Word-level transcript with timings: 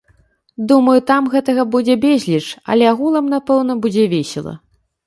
Думаю, 0.69 0.95
там 1.11 1.27
гэтага 1.33 1.65
будзе 1.75 1.99
безліч, 2.07 2.43
але 2.73 2.83
агулам, 2.95 3.25
напэўна, 3.37 3.73
будзе 3.87 4.13
весела. 4.17 4.61